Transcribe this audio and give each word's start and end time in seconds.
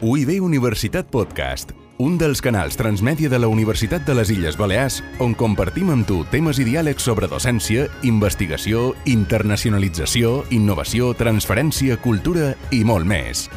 UIB 0.00 0.36
Universitat 0.46 1.08
Podcast, 1.10 1.72
un 1.98 2.12
dels 2.20 2.38
canals 2.38 2.76
transmèdia 2.78 3.26
de 3.32 3.38
la 3.42 3.48
Universitat 3.50 4.04
de 4.06 4.14
les 4.14 4.30
Illes 4.30 4.54
Balears 4.54 5.00
on 5.18 5.32
compartim 5.34 5.90
amb 5.90 6.06
tu 6.06 6.20
temes 6.30 6.60
i 6.62 6.66
diàlegs 6.68 7.02
sobre 7.02 7.26
docència, 7.26 7.88
investigació, 8.06 8.92
internacionalització, 9.10 10.44
innovació, 10.54 11.10
transferència, 11.18 11.98
cultura 11.98 12.52
i 12.70 12.84
molt 12.86 13.10
més. 13.10 13.48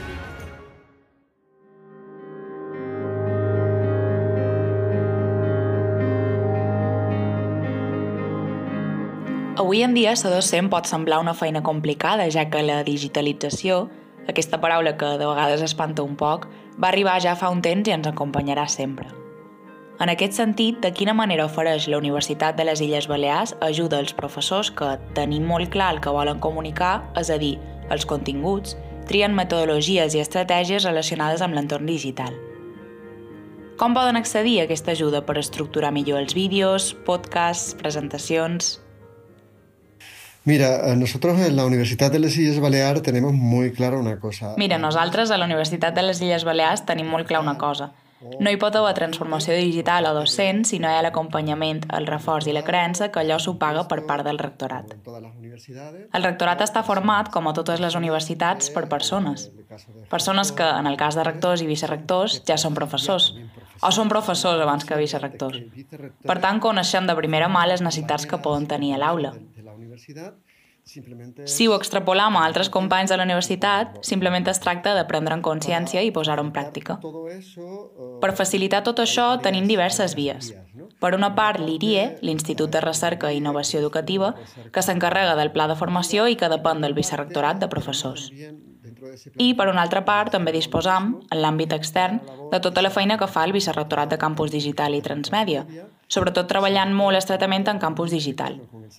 Avui 9.62 9.86
en 9.86 9.94
dia, 9.94 10.18
ser 10.18 10.34
docent 10.34 10.74
pot 10.74 10.90
semblar 10.90 11.22
una 11.22 11.38
feina 11.38 11.62
complicada, 11.62 12.32
ja 12.34 12.50
que 12.50 12.66
la 12.66 12.82
digitalització 12.82 13.92
aquesta 14.30 14.62
paraula 14.62 14.98
que 14.98 15.16
de 15.18 15.26
vegades 15.26 15.64
espanta 15.66 16.04
un 16.04 16.16
poc, 16.16 16.48
va 16.78 16.90
arribar 16.90 17.20
ja 17.22 17.36
fa 17.36 17.50
un 17.50 17.62
temps 17.62 17.88
i 17.90 17.96
ens 17.96 18.08
acompanyarà 18.08 18.68
sempre. 18.70 19.10
En 20.02 20.10
aquest 20.10 20.34
sentit, 20.34 20.80
de 20.82 20.90
quina 20.98 21.14
manera 21.14 21.46
ofereix 21.46 21.86
la 21.92 22.00
Universitat 22.02 22.56
de 22.58 22.66
les 22.66 22.82
Illes 22.82 23.06
Balears 23.10 23.54
ajuda 23.62 24.00
als 24.02 24.16
professors 24.18 24.72
que 24.74 24.96
tenim 25.18 25.46
molt 25.46 25.70
clar 25.74 25.92
el 25.94 26.00
que 26.02 26.14
volen 26.14 26.40
comunicar, 26.42 27.04
és 27.22 27.30
a 27.30 27.38
dir, 27.38 27.60
els 27.94 28.08
continguts, 28.10 28.78
trien 29.06 29.36
metodologies 29.38 30.16
i 30.16 30.24
estratègies 30.24 30.88
relacionades 30.88 31.44
amb 31.46 31.54
l'entorn 31.54 31.86
digital. 31.86 32.34
Com 33.78 33.94
poden 33.98 34.18
accedir 34.18 34.60
a 34.60 34.66
aquesta 34.68 34.94
ajuda 34.94 35.24
per 35.26 35.40
estructurar 35.42 35.90
millor 35.94 36.22
els 36.22 36.38
vídeos, 36.38 36.94
podcasts, 37.06 37.76
presentacions... 37.82 38.80
Mira, 40.44 40.92
eh, 40.92 40.96
nosotros 40.96 41.40
en 41.40 41.56
la 41.56 41.66
Universitat 41.66 42.12
de 42.12 42.20
les 42.20 42.36
Illes 42.38 42.60
Balears 42.60 43.04
tenemos 43.04 43.34
muy 43.34 43.72
clara 43.72 43.98
una 43.98 44.20
cosa. 44.20 44.56
Mira, 44.58 44.80
nosaltres 44.80 45.30
a 45.30 45.38
la 45.38 45.46
Universitat 45.46 45.94
de 45.94 46.02
les 46.02 46.22
Illes 46.22 46.44
Balears 46.44 46.86
tenim 46.86 47.08
molt 47.08 47.28
clar 47.28 47.42
una 47.42 47.60
cosa. 47.60 47.92
No 48.40 48.52
hi 48.54 48.58
pot 48.62 48.76
haver 48.78 48.94
transformació 48.94 49.56
digital 49.58 50.06
o 50.06 50.14
docent 50.14 50.62
si 50.70 50.78
no 50.82 50.90
hi 50.90 50.98
ha 50.98 51.02
l'acompanyament, 51.02 51.88
el 51.98 52.06
reforç 52.06 52.52
i 52.52 52.54
la 52.54 52.62
creença 52.66 53.10
que 53.14 53.22
allò 53.22 53.40
s'ho 53.42 53.56
paga 53.62 53.88
per 53.90 54.04
part 54.06 54.26
del 54.26 54.38
rectorat. 54.38 54.94
El 56.14 56.28
rectorat 56.28 56.62
està 56.62 56.84
format, 56.86 57.32
com 57.34 57.50
a 57.50 57.54
totes 57.58 57.82
les 57.82 57.98
universitats, 57.98 58.70
per 58.70 58.88
persones. 58.90 59.50
Persones 60.10 60.52
que, 60.52 60.68
en 60.68 60.90
el 60.90 61.00
cas 61.02 61.18
de 61.18 61.26
rectors 61.26 61.66
i 61.66 61.70
vicerrectors, 61.70 62.44
ja 62.46 62.60
són 62.62 62.78
professors, 62.78 63.32
o 63.82 63.90
són 63.90 64.10
professors 64.10 64.62
abans 64.62 64.86
que 64.86 65.02
vicerrectors. 65.02 65.58
Per 66.22 66.38
tant, 66.44 66.62
coneixem 66.62 67.10
de 67.10 67.18
primera 67.18 67.50
mà 67.50 67.66
les 67.66 67.82
necessitats 67.82 68.30
que 68.30 68.38
poden 68.38 68.70
tenir 68.70 68.94
a 68.94 69.02
l'aula. 69.02 69.34
Si 71.46 71.68
ho 71.68 71.76
extrapolam 71.78 72.36
a 72.36 72.46
altres 72.48 72.70
companys 72.74 73.12
de 73.12 73.18
la 73.20 73.26
universitat, 73.28 74.00
simplement 74.08 74.48
es 74.50 74.60
tracta 74.64 74.96
de 74.98 75.04
prendre 75.06 75.36
en 75.38 75.44
consciència 75.46 76.02
i 76.02 76.10
posar-ho 76.16 76.42
en 76.42 76.50
pràctica. 76.56 76.98
Per 78.24 78.32
facilitar 78.40 78.82
tot 78.88 79.00
això 79.04 79.28
tenim 79.46 79.70
diverses 79.70 80.16
vies. 80.18 80.50
Per 81.02 81.14
una 81.18 81.32
part, 81.38 81.62
l'IRIE, 81.62 82.18
l'Institut 82.26 82.74
de 82.74 82.82
Recerca 82.82 83.32
i 83.32 83.38
Innovació 83.38 83.80
Educativa, 83.80 84.34
que 84.74 84.82
s'encarrega 84.82 85.38
del 85.38 85.54
pla 85.54 85.70
de 85.70 85.78
formació 85.78 86.28
i 86.28 86.38
que 86.38 86.50
depèn 86.50 86.82
del 86.82 86.98
vicerrectorat 86.98 87.62
de 87.62 87.70
professors. 87.70 88.32
I, 89.38 89.54
per 89.58 89.68
una 89.70 89.82
altra 89.86 90.04
part, 90.06 90.32
també 90.34 90.54
disposam, 90.56 91.16
en 91.30 91.42
l'àmbit 91.42 91.74
extern, 91.78 92.20
de 92.52 92.60
tota 92.64 92.82
la 92.82 92.92
feina 92.94 93.18
que 93.18 93.30
fa 93.30 93.46
el 93.46 93.54
Vicerrectorat 93.56 94.12
de 94.14 94.20
Campus 94.22 94.54
Digital 94.54 94.96
i 94.98 95.02
Transmèdia, 95.06 95.66
sobretot 96.12 96.50
treballant 96.52 96.92
molt 96.96 97.18
estretament 97.20 97.70
en 97.72 97.80
campus 97.80 98.12
digital, 98.12 98.58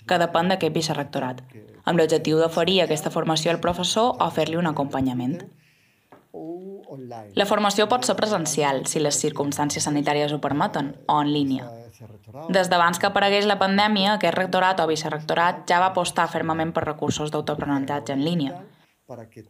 que 0.09 0.21
depèn 0.23 0.49
d'aquest 0.53 0.75
vicerrectorat, 0.75 1.43
amb 1.85 2.01
l'objectiu 2.01 2.41
d'oferir 2.41 2.81
aquesta 2.83 3.13
formació 3.13 3.53
al 3.53 3.61
professor 3.61 4.17
o 4.17 4.31
fer-li 4.33 4.57
un 4.57 4.71
acompanyament. 4.71 5.37
La 7.37 7.49
formació 7.49 7.87
pot 7.89 8.05
ser 8.09 8.17
presencial, 8.17 8.85
si 8.89 9.01
les 9.01 9.21
circumstàncies 9.21 9.85
sanitàries 9.85 10.33
ho 10.33 10.41
permeten, 10.41 10.93
o 11.09 11.21
en 11.21 11.33
línia. 11.33 11.69
Des 12.53 12.69
d'abans 12.73 12.99
que 12.99 13.09
aparegués 13.09 13.47
la 13.47 13.59
pandèmia, 13.61 14.17
aquest 14.17 14.37
rectorat 14.37 14.81
o 14.81 14.89
vicerrectorat 14.89 15.67
ja 15.69 15.81
va 15.81 15.93
apostar 15.93 16.31
fermament 16.33 16.73
per 16.73 16.87
recursos 16.89 17.31
d'autoaprenentatge 17.31 18.17
en 18.17 18.25
línia, 18.25 18.57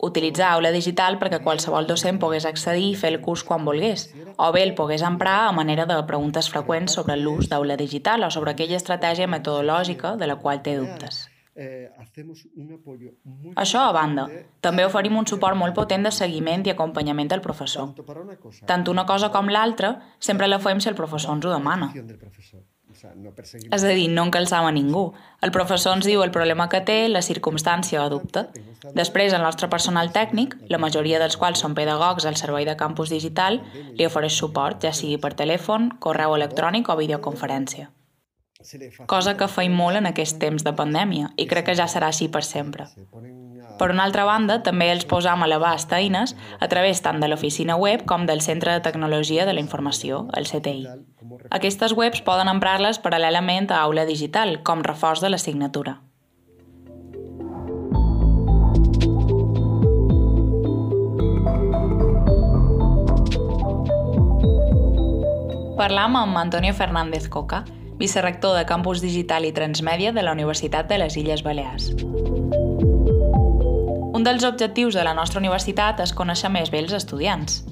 Utilitzar 0.02 0.52
aula 0.52 0.72
digital 0.74 1.18
perquè 1.20 1.42
qualsevol 1.44 1.86
docent 1.88 2.20
pogués 2.22 2.46
accedir 2.48 2.92
i 2.92 2.96
fer 2.98 3.12
el 3.14 3.20
curs 3.24 3.44
quan 3.48 3.64
volgués, 3.64 4.08
o 4.36 4.52
bé 4.52 4.62
el 4.66 4.74
pogués 4.78 5.02
emprar 5.06 5.48
a 5.48 5.52
manera 5.56 5.86
de 5.86 5.98
preguntes 6.08 6.50
freqüents 6.52 6.98
sobre 6.98 7.16
l'ús 7.16 7.50
d'aula 7.52 7.76
digital 7.76 8.24
o 8.24 8.30
sobre 8.30 8.52
aquella 8.52 8.80
estratègia 8.80 9.30
metodològica 9.30 10.16
de 10.16 10.26
la 10.30 10.38
qual 10.42 10.62
té 10.62 10.78
dubtes. 10.80 11.28
Això 13.60 13.80
a 13.84 13.92
banda, 13.92 14.24
també 14.64 14.86
oferim 14.88 15.18
un 15.20 15.26
suport 15.28 15.58
molt 15.60 15.76
potent 15.76 16.06
de 16.08 16.12
seguiment 16.16 16.64
i 16.64 16.72
acompanyament 16.72 17.28
del 17.28 17.44
professor. 17.44 17.92
Tant 18.66 18.88
una 18.88 19.04
cosa 19.04 19.28
com 19.34 19.52
l'altra 19.52 19.98
sempre 20.18 20.48
la 20.48 20.62
fem 20.64 20.80
si 20.80 20.88
el 20.88 20.96
professor 20.96 21.36
ens 21.36 21.44
ho 21.44 21.52
demana. 21.52 21.92
És 23.72 23.84
a 23.84 23.92
dir, 23.92 24.08
no 24.12 24.26
encalçam 24.28 24.66
a 24.69 24.72
ningú. 24.75 25.04
El 25.42 25.53
professor 25.54 25.97
ens 25.97 26.06
diu 26.08 26.22
el 26.25 26.32
problema 26.34 26.69
que 26.72 26.82
té, 26.86 26.98
la 27.08 27.22
circumstància 27.25 28.04
o 28.04 28.10
dubte. 28.12 28.47
Després, 28.98 29.32
el 29.32 29.42
nostre 29.42 29.69
personal 29.72 30.12
tècnic, 30.12 30.56
la 30.72 30.80
majoria 30.82 31.20
dels 31.22 31.38
quals 31.41 31.62
són 31.64 31.75
pedagogs 31.78 32.26
al 32.28 32.38
servei 32.41 32.69
de 32.69 32.76
campus 32.76 33.14
digital, 33.14 33.60
li 33.98 34.06
ofereix 34.06 34.36
suport, 34.38 34.82
ja 34.84 34.92
sigui 34.97 35.19
per 35.22 35.34
telèfon, 35.38 35.92
correu 35.98 36.36
electrònic 36.36 36.88
o 36.88 36.98
videoconferència. 37.00 37.91
Cosa 39.10 39.36
que 39.36 39.48
feim 39.50 39.75
molt 39.75 39.98
en 39.98 40.06
aquest 40.10 40.38
temps 40.42 40.62
de 40.62 40.75
pandèmia 40.78 41.32
i 41.36 41.48
crec 41.50 41.70
que 41.70 41.78
ja 41.78 41.88
serà 41.91 42.12
així 42.12 42.28
per 42.31 42.44
sempre. 42.47 42.86
Per 43.82 43.91
una 43.91 44.04
altra 44.06 44.22
banda, 44.22 44.60
també 44.62 44.93
els 44.93 45.03
posam 45.10 45.41
a 45.43 45.47
l'abast 45.50 45.91
eines 45.97 46.37
a 46.62 46.69
través 46.70 47.00
tant 47.03 47.16
de 47.19 47.26
l'oficina 47.26 47.75
web 47.75 48.04
com 48.06 48.28
del 48.28 48.38
Centre 48.41 48.70
de 48.70 48.82
Tecnologia 48.84 49.43
de 49.43 49.56
la 49.56 49.59
Informació, 49.59 50.28
el 50.38 50.47
CTI. 50.47 50.84
Aquestes 51.50 51.91
webs 51.98 52.22
poden 52.22 52.47
emprar-les 52.47 53.00
paral·lelament 53.03 53.72
a 53.75 53.81
aula 53.82 54.04
digital, 54.06 54.60
com 54.62 54.87
reforç 54.87 55.19
de 55.19 55.32
l'assignatura. 55.34 55.97
Parlam 65.75 66.20
amb 66.22 66.38
Antonio 66.38 66.70
Fernández 66.72 67.26
Coca, 67.26 67.64
vicerrector 67.99 68.54
de 68.54 68.62
Campus 68.64 69.03
Digital 69.03 69.43
i 69.43 69.50
Transmèdia 69.50 70.14
de 70.14 70.22
la 70.22 70.38
Universitat 70.38 70.87
de 70.87 71.03
les 71.03 71.19
Illes 71.19 71.43
Balears. 71.43 71.91
Un 74.12 74.24
dels 74.24 74.44
objectius 74.44 74.92
de 74.92 75.02
la 75.06 75.14
nostra 75.16 75.40
universitat 75.40 76.00
és 76.04 76.10
conèixer 76.12 76.50
més 76.52 76.68
bé 76.68 76.82
els 76.82 76.92
estudiants. 76.92 77.62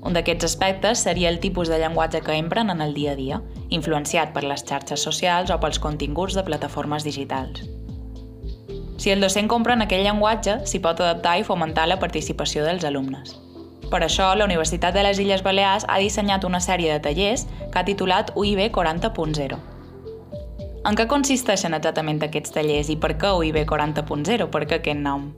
Un 0.00 0.14
d'aquests 0.16 0.46
aspectes 0.46 1.02
seria 1.04 1.28
el 1.28 1.40
tipus 1.42 1.68
de 1.68 1.76
llenguatge 1.82 2.22
que 2.24 2.36
empren 2.40 2.70
en 2.72 2.80
el 2.80 2.94
dia 2.96 3.12
a 3.12 3.18
dia, 3.18 3.40
influenciat 3.68 4.32
per 4.32 4.46
les 4.48 4.64
xarxes 4.64 5.04
socials 5.04 5.52
o 5.52 5.58
pels 5.60 5.80
continguts 5.84 6.38
de 6.38 6.44
plataformes 6.46 7.04
digitals. 7.04 7.66
Si 8.96 9.12
el 9.12 9.20
docent 9.20 9.50
compra 9.52 9.76
en 9.76 9.84
aquell 9.84 10.06
llenguatge, 10.06 10.62
s'hi 10.64 10.80
pot 10.80 11.02
adaptar 11.04 11.36
i 11.38 11.44
fomentar 11.44 11.84
la 11.90 12.00
participació 12.00 12.64
dels 12.64 12.86
alumnes. 12.88 13.36
Per 13.92 14.00
això, 14.00 14.30
la 14.36 14.46
Universitat 14.48 14.96
de 14.96 15.04
les 15.04 15.20
Illes 15.20 15.44
Balears 15.44 15.84
ha 15.88 15.98
dissenyat 16.00 16.48
una 16.48 16.62
sèrie 16.64 16.94
de 16.94 17.02
tallers 17.04 17.44
que 17.60 17.76
ha 17.76 17.84
titulat 17.84 18.32
UIB 18.36 18.70
40.0 18.72 19.60
en 20.88 20.96
què 20.96 21.04
consisteixen 21.10 21.76
exactament 21.76 22.22
aquests 22.24 22.54
tallers 22.54 22.88
i 22.88 22.96
per 22.96 23.10
què 23.20 23.34
UIB 23.36 23.58
40.0? 23.68 24.46
Per 24.48 24.62
què 24.64 24.78
aquest 24.78 25.00
nom? 25.02 25.28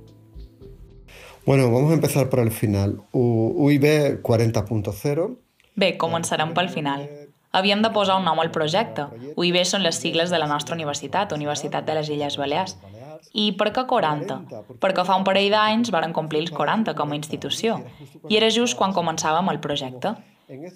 Bueno, 1.47 1.71
vamos 1.73 1.91
a 1.91 1.95
empezar 1.95 2.29
por 2.29 2.41
el 2.41 2.51
final. 2.51 3.01
UIB 3.13 4.23
40.0. 4.23 5.37
Bé, 5.75 5.97
començarem 5.97 6.53
pel 6.55 6.69
final. 6.69 7.07
Havíem 7.53 7.81
de 7.83 7.91
posar 7.91 8.19
un 8.21 8.27
nom 8.29 8.39
al 8.39 8.53
projecte. 8.55 9.07
UIB 9.37 9.63
són 9.65 9.83
les 9.83 9.97
sigles 9.99 10.31
de 10.31 10.39
la 10.39 10.47
nostra 10.47 10.77
universitat, 10.77 11.33
Universitat 11.33 11.87
de 11.87 11.97
les 11.97 12.11
Illes 12.13 12.37
Balears. 12.39 12.77
I 13.33 13.53
per 13.59 13.71
què 13.75 13.87
40? 13.89 14.37
Perquè 14.83 15.05
fa 15.07 15.17
un 15.19 15.25
parell 15.25 15.51
d'anys 15.51 15.91
varen 15.95 16.13
complir 16.13 16.45
els 16.45 16.53
40 16.55 16.95
com 16.99 17.11
a 17.11 17.19
institució. 17.19 17.81
I 18.29 18.37
era 18.37 18.51
just 18.51 18.77
quan 18.79 18.95
començàvem 18.95 19.51
el 19.51 19.61
projecte. 19.65 20.15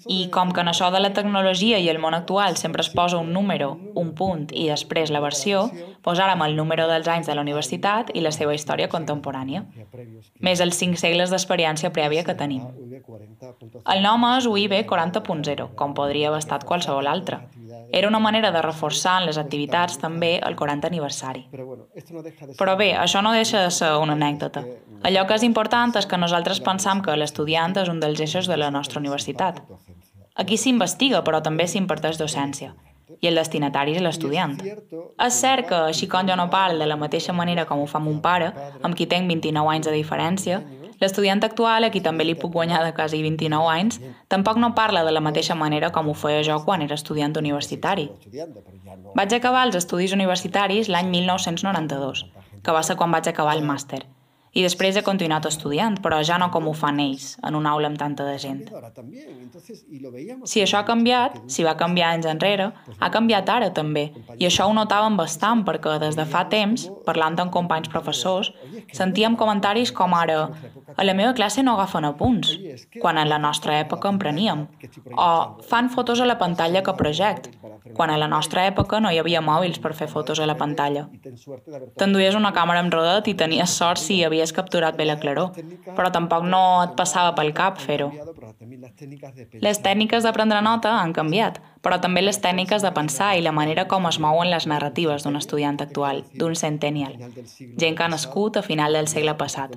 I 0.07 0.29
com 0.31 0.51
que 0.55 0.63
en 0.63 0.69
això 0.71 0.87
de 0.93 1.01
la 1.01 1.11
tecnologia 1.13 1.79
i 1.83 1.89
el 1.91 1.99
món 1.99 2.15
actual 2.15 2.55
sempre 2.59 2.83
es 2.85 2.89
posa 2.89 3.17
un 3.17 3.33
número, 3.33 3.73
un 3.95 4.13
punt 4.15 4.47
i 4.53 4.69
després 4.69 5.11
la 5.11 5.21
versió, 5.23 5.65
posàrem 6.05 6.43
el 6.45 6.55
número 6.55 6.87
dels 6.87 7.09
anys 7.11 7.27
de 7.27 7.35
la 7.35 7.43
universitat 7.43 8.11
i 8.13 8.23
la 8.23 8.31
seva 8.35 8.55
història 8.55 8.87
contemporània, 8.91 9.65
més 10.39 10.63
els 10.63 10.79
cinc 10.79 10.99
segles 11.01 11.33
d'experiència 11.33 11.91
prèvia 11.91 12.23
que 12.23 12.37
tenim. 12.39 12.63
El 13.93 14.03
nom 14.05 14.27
és 14.31 14.47
UIB 14.47 14.77
40.0, 14.87 15.69
com 15.75 15.95
podria 15.97 16.31
haver 16.31 16.43
estat 16.43 16.63
qualsevol 16.63 17.11
altre. 17.11 17.41
Era 17.91 18.07
una 18.07 18.19
manera 18.19 18.51
de 18.51 18.61
reforçar 18.61 19.19
en 19.21 19.27
les 19.29 19.37
activitats 19.37 19.99
també 20.01 20.39
el 20.39 20.55
40 20.55 20.87
aniversari. 20.87 21.45
Però 22.59 22.75
bé, 22.77 22.93
això 22.95 23.21
no 23.21 23.33
deixa 23.35 23.61
de 23.63 23.71
ser 23.71 23.93
una 24.01 24.17
anècdota. 24.17 24.65
Allò 25.03 25.25
que 25.27 25.37
és 25.37 25.45
important 25.47 25.95
és 25.99 26.07
que 26.09 26.17
nosaltres 26.17 26.61
pensam 26.65 27.01
que 27.05 27.15
l'estudiant 27.17 27.77
és 27.81 27.91
un 27.91 27.99
dels 27.99 28.19
eixos 28.19 28.49
de 28.51 28.57
la 28.57 28.71
nostra 28.71 28.99
universitat. 28.99 29.61
Aquí 30.35 30.57
s'investiga, 30.57 31.23
però 31.23 31.41
també 31.41 31.67
s'imparteix 31.67 32.19
docència 32.19 32.73
i 33.21 33.27
el 33.29 33.37
destinatari 33.39 33.95
és 33.95 34.03
l'estudiant. 34.03 34.55
És 34.61 35.37
cert 35.39 35.69
que, 35.69 35.77
així 35.91 36.09
com 36.11 36.27
jo 36.27 36.35
no 36.35 36.49
parlo 36.49 36.81
de 36.81 36.87
la 36.89 36.97
mateixa 36.99 37.33
manera 37.33 37.65
com 37.69 37.81
ho 37.81 37.87
fa 37.89 38.01
mon 38.01 38.19
pare, 38.21 38.51
amb 38.81 38.97
qui 38.97 39.07
tenc 39.07 39.29
29 39.29 39.71
anys 39.75 39.89
de 39.89 39.93
diferència, 39.95 40.61
L'estudiant 41.05 41.43
actual, 41.45 41.85
a 41.85 41.91
qui 41.93 42.01
també 42.01 42.25
li 42.25 42.33
puc 42.39 42.55
guanyar 42.55 42.79
de 42.81 42.93
quasi 42.97 43.19
29 43.21 43.67
anys, 43.69 43.99
tampoc 44.33 44.57
no 44.57 44.71
parla 44.79 45.03
de 45.05 45.13
la 45.13 45.21
mateixa 45.21 45.57
manera 45.59 45.91
com 45.93 46.09
ho 46.09 46.15
feia 46.17 46.41
jo 46.47 46.57
quan 46.65 46.81
era 46.81 46.97
estudiant 46.97 47.37
universitari. 47.43 48.07
Vaig 49.19 49.37
acabar 49.37 49.67
els 49.67 49.77
estudis 49.83 50.17
universitaris 50.17 50.89
l'any 50.89 51.13
1992, 51.13 52.25
que 52.65 52.77
va 52.79 52.83
ser 52.89 52.97
quan 52.97 53.13
vaig 53.13 53.29
acabar 53.29 53.53
el 53.53 53.65
màster, 53.69 54.01
i 54.55 54.63
després 54.63 54.95
he 54.95 55.03
continuat 55.03 55.43
estudiant, 55.49 55.97
però 55.99 56.21
ja 56.23 56.37
no 56.39 56.47
com 56.51 56.69
ho 56.69 56.73
fan 56.79 57.01
ells, 57.03 57.33
en 57.43 57.57
una 57.59 57.73
aula 57.75 57.89
amb 57.91 57.99
tanta 57.99 58.23
de 58.23 58.37
gent. 58.39 58.61
Si 60.47 60.63
això 60.63 60.79
ha 60.79 60.85
canviat, 60.87 61.41
si 61.51 61.65
va 61.67 61.75
canviar 61.75 62.13
anys 62.15 62.29
enrere, 62.31 62.69
ha 62.95 63.09
canviat 63.11 63.51
ara 63.51 63.67
també, 63.75 64.05
i 64.39 64.47
això 64.47 64.69
ho 64.69 64.77
notàvem 64.77 65.19
bastant 65.19 65.65
perquè 65.67 65.97
des 66.05 66.15
de 66.15 66.25
fa 66.31 66.45
temps, 66.53 66.87
parlant 67.05 67.35
amb 67.43 67.51
companys 67.51 67.91
professors, 67.91 68.53
sentíem 68.95 69.35
comentaris 69.35 69.91
com 69.91 70.15
ara 70.15 70.47
a 70.95 71.03
la 71.03 71.13
meva 71.13 71.33
classe 71.33 71.63
no 71.63 71.73
agafen 71.73 72.05
apunts, 72.05 72.51
quan 73.01 73.17
en 73.17 73.29
la 73.29 73.39
nostra 73.41 73.79
època 73.81 74.09
en 74.11 74.19
preníem, 74.21 74.65
o 75.11 75.29
fan 75.65 75.89
fotos 75.89 76.21
a 76.21 76.27
la 76.29 76.37
pantalla 76.37 76.83
que 76.83 76.93
project, 76.93 77.49
quan 77.95 78.09
a 78.09 78.17
la 78.17 78.27
nostra 78.27 78.65
època 78.69 78.99
no 79.01 79.11
hi 79.11 79.19
havia 79.19 79.41
mòbils 79.41 79.79
per 79.81 79.93
fer 79.97 80.07
fotos 80.11 80.39
a 80.39 80.47
la 80.49 80.57
pantalla. 80.59 81.07
T'enduies 81.97 82.37
una 82.37 82.53
càmera 82.53 82.83
amb 82.83 82.93
rodet 82.93 83.29
i 83.31 83.35
tenies 83.37 83.73
sort 83.79 84.01
si 84.01 84.21
havies 84.23 84.53
capturat 84.53 84.97
bé 84.97 85.07
la 85.09 85.17
claror, 85.21 85.57
però 85.95 86.11
tampoc 86.11 86.45
no 86.45 86.63
et 86.83 86.95
passava 86.99 87.33
pel 87.37 87.53
cap 87.57 87.81
fer-ho. 87.81 88.11
Les 89.61 89.81
tècniques 89.81 90.23
de 90.23 90.33
prendre 90.35 90.61
nota 90.61 90.99
han 90.99 91.13
canviat, 91.13 91.61
però 91.85 91.99
també 92.01 92.23
les 92.23 92.39
tècniques 92.41 92.81
de 92.81 92.89
pensar 92.97 93.35
i 93.37 93.43
la 93.45 93.51
manera 93.53 93.83
com 93.85 94.07
es 94.09 94.17
mouen 94.17 94.49
les 94.49 94.65
narratives 94.65 95.21
d'un 95.21 95.37
estudiant 95.37 95.77
actual, 95.83 96.23
d'un 96.33 96.55
centennial, 96.57 97.13
gent 97.77 97.97
que 97.97 98.03
ha 98.03 98.09
nascut 98.09 98.57
a 98.57 98.63
final 98.65 98.97
del 98.97 99.05
segle 99.11 99.35
passat. 99.37 99.75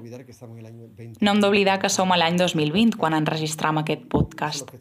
No 1.20 1.34
hem 1.34 1.42
d'oblidar 1.42 1.76
que 1.82 1.90
som 1.92 2.12
a 2.12 2.16
l'any 2.16 2.38
2020 2.40 2.96
quan 2.96 3.12
enregistram 3.12 3.82
aquest 3.82 4.06
podcast. 4.08 4.72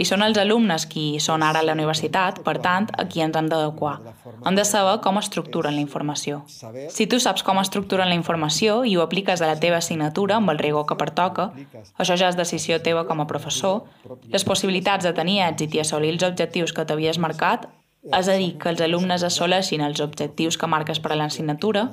I 0.00 0.06
són 0.08 0.24
els 0.24 0.40
alumnes 0.40 0.86
qui 0.88 1.20
són 1.20 1.44
ara 1.44 1.60
a 1.60 1.66
la 1.68 1.74
universitat, 1.76 2.40
per 2.46 2.56
tant, 2.64 2.88
a 2.96 3.04
qui 3.12 3.20
ens 3.20 3.36
hem 3.36 3.50
d'adequar. 3.52 3.98
Hem 4.46 4.56
de 4.56 4.64
saber 4.64 4.96
com 5.04 5.20
estructuren 5.20 5.76
la 5.76 5.84
informació. 5.84 6.40
Si 6.48 7.06
tu 7.06 7.20
saps 7.20 7.44
com 7.44 7.60
estructuren 7.60 8.08
la 8.08 8.16
informació 8.16 8.80
i 8.88 8.96
ho 8.96 9.04
apliques 9.04 9.42
a 9.42 9.52
la 9.52 9.60
teva 9.60 9.82
assignatura 9.84 10.40
amb 10.40 10.54
el 10.54 10.62
rigor 10.64 10.88
que 10.88 10.96
pertoca, 10.96 11.50
això 11.98 12.16
ja 12.16 12.32
és 12.32 12.40
decisió 12.40 12.80
teva 12.80 13.04
com 13.04 13.20
a 13.20 13.28
professor, 13.28 13.84
les 14.32 14.48
possibilitats 14.48 15.04
de 15.04 15.12
tenir 15.12 15.42
èxit 15.44 15.76
i 15.76 15.84
assolir 15.84 16.14
els 16.14 16.24
objectius 16.24 16.53
que 16.54 16.86
t'havies 16.86 17.18
marcat, 17.18 17.68
és 18.04 18.28
a 18.28 18.34
dir, 18.36 18.54
que 18.60 18.68
els 18.68 18.82
alumnes 18.84 19.22
assoleixin 19.24 19.80
els 19.80 20.00
objectius 20.04 20.58
que 20.60 20.68
marques 20.68 21.00
per 21.00 21.12
a 21.12 21.16
l'assignatura, 21.16 21.88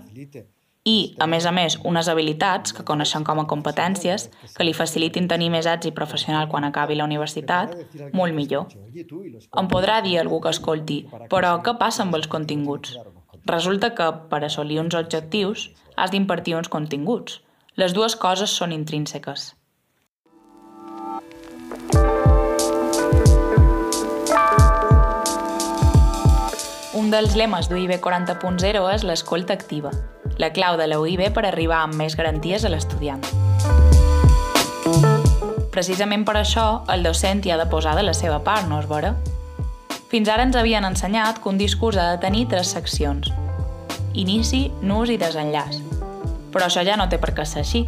i, 0.83 1.13
a 1.21 1.27
més 1.29 1.45
a 1.45 1.51
més, 1.53 1.77
unes 1.85 2.07
habilitats 2.09 2.73
que 2.73 2.83
coneixen 2.83 3.23
com 3.23 3.39
a 3.39 3.45
competències 3.45 4.29
que 4.55 4.65
li 4.65 4.73
facilitin 4.73 5.27
tenir 5.29 5.51
més 5.53 5.69
èxit 5.69 5.93
professional 5.93 6.49
quan 6.49 6.65
acabi 6.65 6.97
la 6.97 7.05
universitat, 7.05 7.75
molt 8.17 8.33
millor. 8.33 8.65
Em 9.61 9.69
podrà 9.69 9.99
dir 10.01 10.17
algú 10.17 10.41
que 10.41 10.49
escolti, 10.49 11.03
però 11.29 11.59
què 11.61 11.77
passa 11.77 12.01
amb 12.03 12.17
els 12.17 12.27
continguts? 12.27 12.97
Resulta 13.45 13.93
que, 13.93 14.09
per 14.33 14.43
assolir 14.43 14.81
uns 14.81 14.97
objectius, 14.97 15.69
has 15.95 16.11
d'impartir 16.11 16.57
uns 16.57 16.69
continguts. 16.69 17.41
Les 17.77 17.93
dues 17.93 18.17
coses 18.17 18.49
són 18.49 18.73
intrínseques. 18.73 19.51
Dels 27.11 27.33
lemes 27.35 27.67
d'UIB 27.67 27.97
40.0 27.99 28.81
és 28.93 29.01
l'escolta 29.03 29.51
activa, 29.57 29.89
la 30.39 30.47
clau 30.55 30.77
de 30.79 30.85
la 30.87 30.99
UIB 31.01 31.25
per 31.35 31.41
arribar 31.43 31.81
amb 31.83 31.97
més 31.99 32.13
garanties 32.15 32.63
a 32.63 32.69
l'estudiant. 32.71 33.19
Precisament 35.73 36.23
per 36.23 36.37
això, 36.39 36.85
el 36.93 37.03
docent 37.03 37.41
hi 37.43 37.51
ha 37.51 37.57
de 37.59 37.65
posar 37.73 37.97
de 37.99 38.05
la 38.07 38.13
seva 38.15 38.37
part, 38.45 38.69
no 38.69 38.79
és 38.79 38.87
vera? 38.87 39.11
Fins 40.13 40.31
ara 40.31 40.45
ens 40.47 40.55
havien 40.55 40.87
ensenyat 40.87 41.43
que 41.43 41.51
un 41.51 41.59
discurs 41.59 41.99
ha 41.99 42.07
de 42.13 42.21
tenir 42.23 42.45
tres 42.53 42.71
seccions. 42.77 43.33
Inici, 44.13 44.69
nus 44.79 45.11
i 45.11 45.19
desenllaç. 45.19 45.81
Però 46.55 46.69
això 46.69 46.85
ja 46.87 46.95
no 46.95 47.09
té 47.11 47.19
per 47.19 47.33
què 47.35 47.43
ser 47.43 47.65
així. 47.65 47.83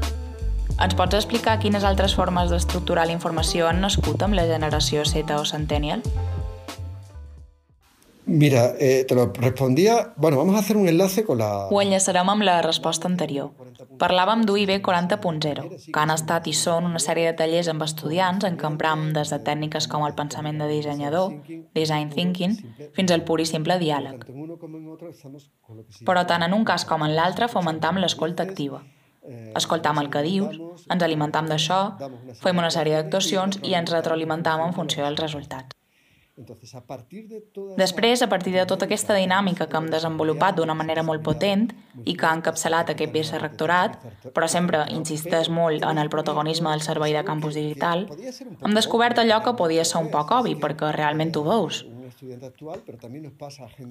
Ens 0.84 1.00
pots 1.00 1.16
explicar 1.16 1.62
quines 1.64 1.88
altres 1.88 2.18
formes 2.19 2.52
d'estructurar 2.52 3.08
la 3.08 3.16
informació 3.16 3.72
han 3.72 3.80
nascut 3.80 4.19
amb 4.28 4.36
la 4.36 4.50
generació 4.52 5.08
Z 5.08 5.31
o 5.40 5.46
Centennial? 5.48 6.04
Mira, 8.25 8.74
eh, 8.80 9.06
te 9.06 9.16
lo 9.16 9.34
respondía... 9.34 10.14
Bueno, 10.16 10.38
vamos 10.38 10.56
a 10.56 10.60
hacer 10.60 10.78
un 10.78 10.88
enlace 10.88 11.25
con 11.25 11.40
la... 11.40 11.68
Ho 11.68 11.81
enllaçarem 11.81 12.30
amb 12.31 12.46
la 12.48 12.62
resposta 12.64 13.10
anterior. 13.10 13.52
Parlàvem 14.00 14.46
d'UIB 14.48 14.78
40.0, 14.86 15.66
que 15.92 16.00
han 16.00 16.14
estat 16.14 16.48
i 16.48 16.54
són 16.56 16.88
una 16.88 17.02
sèrie 17.04 17.28
de 17.28 17.36
tallers 17.42 17.68
amb 17.74 17.84
estudiants 17.84 18.48
en 18.48 18.56
què 18.58 18.70
empram 18.70 19.10
des 19.18 19.34
de 19.34 19.42
tècniques 19.44 19.90
com 19.92 20.08
el 20.08 20.16
pensament 20.16 20.64
de 20.64 20.70
dissenyador, 20.72 21.36
design 21.75 22.16
thinking, 22.16 22.56
fins 22.96 23.12
al 23.12 23.28
pur 23.28 23.42
i 23.44 23.50
simple 23.50 23.78
diàleg. 23.84 24.24
Però 26.08 26.26
tant 26.26 26.48
en 26.48 26.56
un 26.56 26.64
cas 26.64 26.88
com 26.88 27.04
en 27.04 27.16
l'altre 27.19 27.52
fomentam 27.52 28.00
l'escolta 28.00 28.48
activa. 28.48 28.81
Escoltam 29.56 30.00
el 30.00 30.10
que 30.12 30.24
dius, 30.24 30.58
ens 30.88 31.04
alimentam 31.04 31.52
d'això, 31.52 31.84
fem 32.42 32.60
una 32.60 32.72
sèrie 32.72 32.98
d'actuacions 32.98 33.60
i 33.64 33.76
ens 33.76 33.92
retroalimentam 33.92 34.64
en 34.64 34.76
funció 34.76 35.04
dels 35.04 35.19
resultats. 35.19 35.76
Després, 37.77 38.21
a 38.24 38.27
partir 38.30 38.53
de 38.56 38.65
tota 38.65 38.88
aquesta 38.88 39.13
dinàmica 39.13 39.68
que 39.69 39.77
hem 39.77 39.89
desenvolupat 39.94 40.57
d'una 40.57 40.74
manera 40.74 41.03
molt 41.06 41.21
potent 41.21 41.68
i 42.09 42.15
que 42.18 42.25
ha 42.25 42.33
encapçalat 42.33 42.89
aquest 42.89 43.13
vice-rectorat, 43.13 44.00
però 44.33 44.50
sempre 44.50 44.81
insisteix 44.97 45.51
molt 45.53 45.85
en 45.85 46.01
el 46.01 46.09
protagonisme 46.09 46.74
del 46.74 46.81
servei 46.81 47.13
de 47.13 47.24
campus 47.27 47.53
digital, 47.59 48.07
hem 48.09 48.74
descobert 48.74 49.21
allò 49.21 49.44
que 49.45 49.53
podia 49.62 49.85
ser 49.85 50.01
un 50.01 50.09
poc 50.09 50.33
obvi, 50.39 50.57
perquè 50.57 50.89
realment 50.97 51.35
ho 51.38 51.45
veus. 51.45 51.83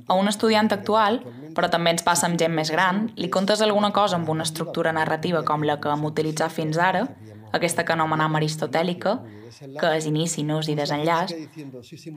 A 0.08 0.14
un 0.14 0.28
estudiant 0.28 0.70
actual, 0.72 1.20
però 1.56 1.68
també 1.72 1.92
ens 1.94 2.04
passa 2.06 2.28
amb 2.28 2.38
gent 2.40 2.54
més 2.54 2.70
gran, 2.70 3.06
li 3.16 3.30
contes 3.30 3.62
alguna 3.62 3.92
cosa 3.92 4.16
amb 4.16 4.28
una 4.28 4.46
estructura 4.48 4.92
narrativa 4.92 5.44
com 5.44 5.64
la 5.66 5.78
que 5.80 5.92
hem 5.92 6.04
utilitzat 6.08 6.52
fins 6.52 6.78
ara, 6.78 7.06
aquesta 7.52 7.84
que 7.84 7.92
anomenam 7.92 8.36
aristotèlica, 8.38 9.18
que 9.78 9.90
és 9.98 10.06
inici, 10.08 10.42
nus 10.48 10.68
i 10.72 10.76
desenllaç, 10.78 11.34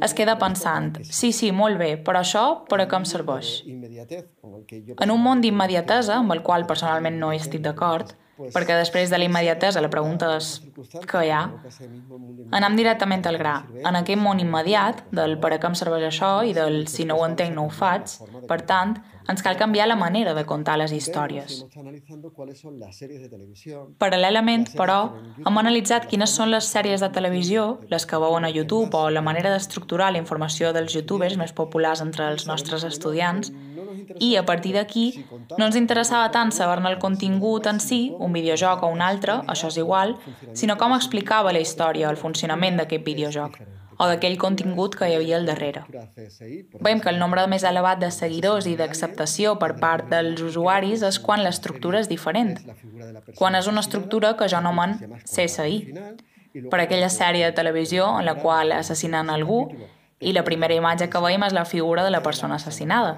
es 0.07 0.15
queda 0.17 0.37
pensant, 0.39 0.93
sí, 1.03 1.31
sí, 1.35 1.51
molt 1.51 1.77
bé, 1.81 1.95
però 2.01 2.21
això 2.23 2.45
per 2.69 2.79
a 2.81 2.87
què 2.89 3.01
em 3.01 3.07
serveix? 3.09 3.55
En 3.67 5.11
un 5.11 5.21
món 5.21 5.43
d'immediatesa, 5.43 6.21
amb 6.21 6.35
el 6.37 6.43
qual 6.47 6.65
personalment 6.69 7.19
no 7.19 7.33
hi 7.33 7.41
estic 7.43 7.65
d'acord, 7.65 8.15
perquè 8.37 8.77
després 8.77 9.11
de 9.11 9.19
la 9.19 9.27
immediatesa 9.29 9.83
la 9.83 9.91
pregunta 9.91 10.33
és 10.35 10.59
què 11.07 11.25
hi 11.25 11.31
ha? 11.31 11.41
Anem 12.59 12.77
directament 12.79 13.25
al 13.29 13.39
gra. 13.41 13.55
En 13.81 13.99
aquest 14.01 14.21
món 14.21 14.41
immediat, 14.43 15.03
del 15.15 15.37
per 15.41 15.53
a 15.55 15.59
què 15.59 15.71
em 15.71 15.77
serveix 15.77 16.07
això 16.09 16.31
i 16.45 16.53
del 16.57 16.85
si 16.91 17.07
no 17.07 17.19
ho 17.19 17.25
entenc 17.27 17.55
no 17.55 17.67
ho 17.67 17.73
faig, 17.73 18.17
per 18.49 18.61
tant, 18.67 18.97
ens 19.31 19.41
cal 19.41 19.57
canviar 19.57 19.87
la 19.87 19.95
manera 19.97 20.35
de 20.37 20.43
contar 20.45 20.75
les 20.77 20.91
històries. 20.93 21.63
Paral·lelament, 24.01 24.67
però, 24.77 24.99
hem 25.41 25.61
analitzat 25.61 26.05
quines 26.11 26.35
són 26.37 26.51
les 26.53 26.67
sèries 26.69 27.01
de 27.01 27.09
televisió, 27.15 27.65
les 27.89 28.05
que 28.05 28.19
veuen 28.21 28.45
a 28.45 28.51
YouTube 28.53 28.93
o 28.93 29.09
la 29.09 29.23
manera 29.25 29.53
d'estructurar 29.53 30.11
la 30.13 30.21
informació 30.21 30.73
dels 30.75 30.93
youtubers 30.93 31.39
més 31.41 31.55
populars 31.57 32.03
entre 32.05 32.29
els 32.29 32.45
nostres 32.49 32.85
estudiants, 32.85 33.51
i 34.19 34.35
a 34.35 34.45
partir 34.45 34.73
d'aquí 34.75 35.05
no 35.57 35.65
ens 35.65 35.77
interessava 35.79 36.31
tant 36.31 36.51
saber-ne 36.55 36.91
el 36.91 36.99
contingut 36.99 37.67
en 37.71 37.79
si, 37.79 38.01
un 38.17 38.33
videojoc 38.33 38.83
o 38.83 38.91
un 38.91 39.01
altre, 39.01 39.39
això 39.51 39.71
és 39.71 39.79
igual, 39.81 40.17
sinó 40.53 40.77
com 40.77 40.95
explicava 40.95 41.53
la 41.53 41.63
història, 41.63 42.09
el 42.09 42.21
funcionament 42.21 42.77
d'aquest 42.81 43.05
videojoc 43.05 43.59
o 43.97 44.07
d'aquell 44.09 44.35
contingut 44.37 44.97
que 44.99 45.07
hi 45.07 45.15
havia 45.15 45.37
al 45.37 45.45
darrere. 45.47 45.85
Veiem 46.83 46.99
que 46.99 47.11
el 47.11 47.19
nombre 47.19 47.45
més 47.47 47.63
elevat 47.63 48.01
de 48.01 48.11
seguidors 48.11 48.67
i 48.67 48.75
d'acceptació 48.79 49.55
per 49.61 49.75
part 49.79 50.09
dels 50.11 50.41
usuaris 50.43 51.05
és 51.07 51.19
quan 51.23 51.43
l'estructura 51.45 52.01
és 52.03 52.11
diferent, 52.11 52.57
quan 53.39 53.55
és 53.55 53.69
una 53.71 53.83
estructura 53.85 54.35
que 54.35 54.49
jo 54.51 54.61
nomen 54.63 54.97
CSI, 55.23 55.77
per 56.71 56.79
aquella 56.81 57.11
sèrie 57.11 57.45
de 57.45 57.55
televisió 57.55 58.07
en 58.19 58.25
la 58.27 58.35
qual 58.39 58.71
assassinen 58.75 59.29
algú 59.29 59.65
i 60.19 60.31
la 60.33 60.45
primera 60.47 60.75
imatge 60.75 61.09
que 61.11 61.21
veiem 61.23 61.43
és 61.47 61.55
la 61.55 61.65
figura 61.67 62.03
de 62.03 62.11
la 62.11 62.23
persona 62.23 62.55
assassinada. 62.55 63.17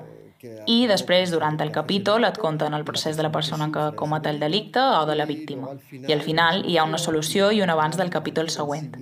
I 0.68 0.78
després, 0.90 1.32
durant 1.32 1.60
el 1.64 1.72
capítol, 1.72 2.26
et 2.28 2.38
conten 2.38 2.74
el 2.78 2.86
procés 2.86 3.18
de 3.18 3.26
la 3.26 3.32
persona 3.32 3.70
que 3.74 3.90
comet 3.96 4.28
el 4.28 4.40
delicte 4.40 4.82
o 4.82 5.06
de 5.10 5.16
la 5.16 5.26
víctima. 5.26 5.74
I 5.92 6.14
al 6.14 6.22
final 6.22 6.64
hi 6.66 6.78
ha 6.78 6.86
una 6.88 7.02
solució 7.02 7.52
i 7.52 7.62
un 7.62 7.74
abans 7.74 7.98
del 7.98 8.10
capítol 8.14 8.50
següent. 8.54 8.94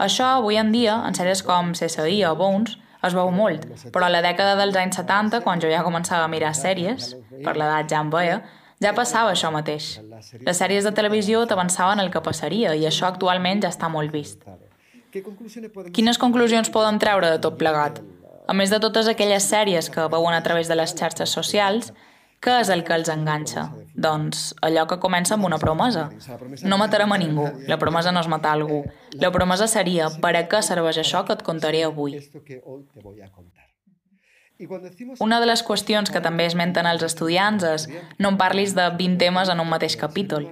Això, 0.00 0.26
avui 0.38 0.56
en 0.56 0.70
dia, 0.72 1.00
en 1.06 1.16
sèries 1.16 1.42
com 1.44 1.74
CSI 1.76 2.22
o 2.24 2.34
Bones, 2.36 2.78
es 3.04 3.14
veu 3.14 3.30
molt, 3.30 3.66
però 3.94 4.08
a 4.08 4.12
la 4.12 4.22
dècada 4.24 4.56
dels 4.58 4.76
anys 4.80 4.96
70, 4.98 5.42
quan 5.44 5.60
jo 5.62 5.68
ja 5.70 5.84
començava 5.86 6.24
a 6.26 6.32
mirar 6.32 6.54
sèries, 6.56 7.12
per 7.44 7.54
l'edat 7.54 7.92
ja 7.92 8.00
em 8.02 8.10
veia, 8.10 8.40
ja 8.82 8.94
passava 8.94 9.34
això 9.34 9.50
mateix. 9.54 9.98
Les 10.46 10.58
sèries 10.62 10.86
de 10.86 10.94
televisió 10.94 11.44
t'avançaven 11.46 12.02
el 12.02 12.10
que 12.14 12.24
passaria 12.24 12.74
i 12.74 12.86
això 12.88 13.06
actualment 13.10 13.62
ja 13.62 13.70
està 13.74 13.90
molt 13.92 14.14
vist. 14.14 14.42
Quines 15.94 16.18
conclusions 16.20 16.70
poden 16.70 16.98
treure 16.98 17.30
de 17.32 17.40
tot 17.40 17.58
plegat? 17.60 18.02
A 18.48 18.54
més 18.56 18.70
de 18.72 18.80
totes 18.80 19.08
aquelles 19.08 19.44
sèries 19.44 19.90
que 19.92 20.08
veuen 20.08 20.34
a 20.34 20.42
través 20.42 20.68
de 20.68 20.76
les 20.76 20.94
xarxes 20.96 21.30
socials, 21.30 21.92
Què 22.38 22.60
és 22.62 22.68
el 22.70 22.84
que 22.86 22.94
els 22.94 23.08
enganxa? 23.10 23.64
Doncs 23.98 24.52
allò 24.62 24.84
que 24.86 25.00
comença 25.02 25.34
amb 25.34 25.48
una 25.48 25.58
promesa. 25.58 26.04
No 26.62 26.78
matarem 26.78 27.10
a 27.10 27.18
ningú. 27.18 27.48
La 27.66 27.78
promesa 27.82 28.12
no 28.14 28.22
és 28.22 28.28
matar 28.30 28.52
algú. 28.54 28.84
La 29.18 29.32
promesa 29.34 29.66
seria 29.66 30.06
per 30.22 30.36
a 30.38 30.44
què 30.50 30.60
serveix 30.62 31.00
això 31.02 31.24
que 31.26 31.34
et 31.34 31.42
contaré 31.42 31.82
avui. 31.82 32.14
Una 35.18 35.40
de 35.42 35.50
les 35.50 35.64
qüestions 35.66 36.14
que 36.14 36.22
també 36.22 36.46
esmenten 36.46 36.86
els 36.86 37.02
estudiants 37.06 37.66
és 37.66 37.88
no 38.22 38.30
em 38.30 38.38
parlis 38.38 38.74
de 38.78 38.86
20 39.02 39.18
temes 39.18 39.50
en 39.50 39.62
un 39.62 39.70
mateix 39.74 39.98
capítol. 39.98 40.46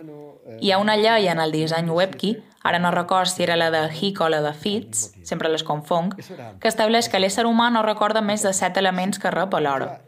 Hi 0.58 0.72
ha 0.72 0.82
una 0.82 0.98
llei 0.98 1.30
en 1.30 1.38
el 1.42 1.54
disseny 1.54 1.90
WebKey 1.90 2.34
ara 2.66 2.78
no 2.82 2.90
record 2.90 3.30
si 3.30 3.44
era 3.44 3.56
la 3.56 3.70
de 3.70 3.84
Hick 3.94 4.20
o 4.20 4.28
la 4.28 4.42
de 4.42 4.52
Fitz, 4.52 5.12
sempre 5.22 5.48
les 5.48 5.62
confong, 5.62 6.12
que 6.60 6.68
estableix 6.68 7.08
que 7.08 7.20
l'ésser 7.22 7.46
humà 7.46 7.70
no 7.70 7.82
recorda 7.86 8.20
més 8.22 8.42
de 8.42 8.52
set 8.52 8.76
elements 8.76 9.18
que 9.22 9.30
rep 9.30 9.54
alhora. 9.54 10.00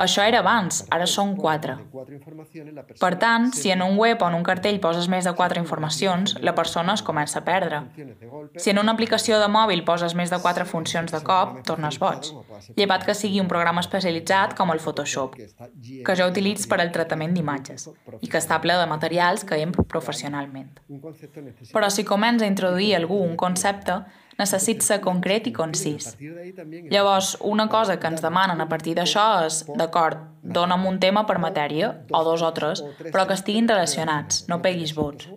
Això 0.00 0.24
era 0.26 0.40
abans, 0.40 0.82
ara 0.90 1.06
són 1.06 1.34
quatre. 1.36 1.76
Per 3.00 3.12
tant, 3.22 3.50
si 3.56 3.72
en 3.74 3.82
un 3.84 3.96
web 3.98 4.22
o 4.22 4.28
en 4.28 4.36
un 4.38 4.46
cartell 4.46 4.80
poses 4.82 5.08
més 5.12 5.26
de 5.28 5.34
quatre 5.38 5.60
informacions, 5.62 6.36
la 6.40 6.54
persona 6.54 6.94
es 6.98 7.04
comença 7.06 7.40
a 7.40 7.44
perdre. 7.46 7.82
Si 8.56 8.70
en 8.70 8.80
una 8.82 8.94
aplicació 8.96 9.40
de 9.40 9.48
mòbil 9.48 9.84
poses 9.84 10.14
més 10.18 10.32
de 10.32 10.40
quatre 10.42 10.66
funcions 10.68 11.12
de 11.12 11.22
cop, 11.26 11.60
tornes 11.66 11.98
boig. 12.02 12.30
Llevat 12.76 13.06
que 13.08 13.16
sigui 13.16 13.40
un 13.40 13.48
programa 13.48 13.84
especialitzat 13.84 14.56
com 14.58 14.72
el 14.74 14.80
Photoshop, 14.80 15.36
que 16.06 16.16
jo 16.16 16.30
utilitzo 16.30 16.68
per 16.70 16.80
al 16.80 16.92
tractament 16.94 17.34
d'imatges 17.36 17.88
i 18.20 18.28
que 18.28 18.40
està 18.40 18.60
ple 18.60 18.76
de 18.78 18.88
materials 18.90 19.44
que 19.44 19.60
empro 19.60 19.84
professionalment. 19.84 20.72
Però 21.72 21.90
si 21.90 22.04
comença 22.04 22.44
a 22.44 22.50
introduir 22.50 22.94
algú 22.96 23.20
un 23.24 23.36
concepte, 23.36 24.00
necessita 24.40 24.86
ser 24.86 24.98
concret 25.04 25.46
i 25.46 25.52
concís. 25.54 26.14
Llavors, 26.90 27.36
una 27.44 27.68
cosa 27.68 27.98
que 28.00 28.08
ens 28.10 28.24
demanen 28.24 28.60
a 28.60 28.68
partir 28.68 28.96
d'això 28.98 29.26
és, 29.46 29.62
d'acord, 29.76 30.24
dona'm 30.42 30.86
un 30.88 30.98
tema 31.02 31.26
per 31.28 31.38
matèria, 31.42 31.92
o 32.10 32.24
dos 32.24 32.42
o 32.42 32.50
tres, 32.56 32.82
però 33.10 33.26
que 33.28 33.36
estiguin 33.36 33.68
relacionats, 33.68 34.46
no 34.48 34.60
peguis 34.64 34.96
vots. 34.96 35.28